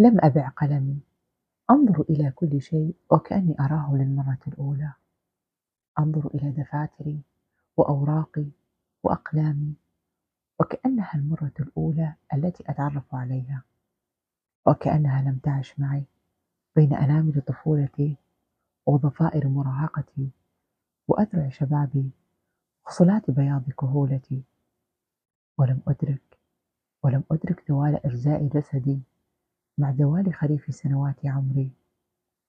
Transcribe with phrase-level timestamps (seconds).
[0.00, 0.98] لم أبع قلمي.
[1.70, 4.92] أنظر إلى كل شيء وكأني أراه للمرة الأولى.
[5.98, 7.20] أنظر إلى دفاتري
[7.76, 8.46] وأوراقي
[9.02, 9.74] وأقلامي
[10.60, 13.62] وكأنها المرة الأولى التي أتعرف عليها
[14.66, 16.04] وكأنها لم تعش معي
[16.76, 18.16] بين أنامل طفولتي
[18.86, 20.30] وضفائر مراهقتي
[21.08, 22.10] وأذرع شبابي
[22.86, 24.42] وصلات بياض كهولتي.
[25.58, 26.38] ولم أدرك
[27.02, 29.00] ولم أدرك زوال إرزاء جسدي.
[29.78, 31.70] مع زوال خريف سنوات عمري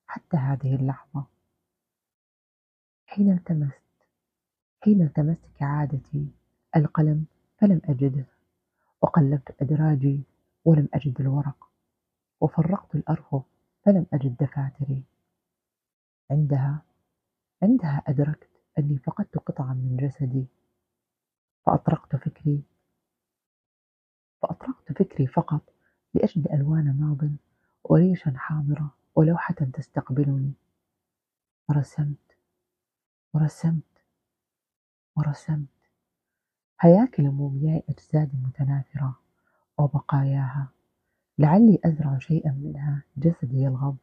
[0.06, 1.24] حتى هذه اللحظة.
[3.06, 3.82] حين التمست؟
[4.82, 6.28] حين التمست كعادتي؟
[6.76, 7.26] القلم
[7.58, 8.24] فلم أجده
[9.02, 10.22] وقلبت أدراجي
[10.64, 11.70] ولم أجد الورق
[12.40, 13.42] وفرقت الأرفف
[13.84, 15.02] فلم أجد دفاتري.
[16.30, 16.82] عندها
[17.62, 20.46] عندها أدركت أني فقدت قطعا من جسدي
[21.66, 22.62] فأطرقت فكري
[24.42, 25.79] فأطرقت فكري فقط.
[26.14, 27.30] لأجد ألوان ماض
[27.84, 30.52] وريشا حاضرة ولوحة تستقبلني.
[31.68, 32.36] ورسمت
[33.34, 34.02] ورسمت
[35.16, 35.68] ورسمت.
[36.80, 39.18] هياكل مومياء أجساد متناثرة
[39.78, 40.68] وبقاياها.
[41.38, 43.96] لعلي أزرع شيئا منها جسدي يلغب.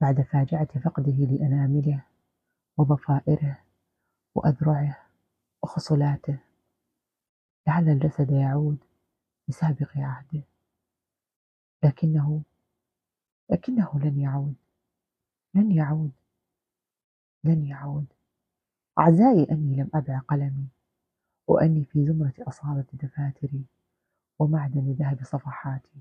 [0.00, 2.04] بعد فاجعة فقده لأنامله
[2.76, 3.58] وضفائره
[4.34, 4.98] وأذرعه
[5.62, 6.38] وخصلاته
[7.66, 8.78] لعل الجسد يعود
[9.48, 10.42] بسابق عهده.
[11.84, 12.42] لكنه
[13.50, 14.54] لكنه لن يعود.
[15.54, 16.12] لن يعود.
[17.44, 18.06] لن يعود.
[18.98, 20.66] أعزائي أني لم أبع قلمي
[21.46, 23.64] وأني في زمرة أصالة دفاتري
[24.38, 26.00] ومعدن ذهب صفحاتي.